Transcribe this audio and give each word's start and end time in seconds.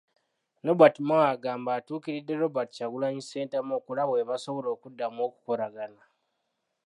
Nobert 0.65 0.95
Mao 1.07 1.23
agamba 1.33 1.69
atuukiridde 1.77 2.33
Robert 2.41 2.69
Kyagulanyi 2.75 3.21
Ssentamu 3.23 3.71
okulaba 3.79 4.11
bwe 4.13 4.27
basobola 4.29 4.67
okuddamu 4.75 5.19
okukolagana. 5.27 6.03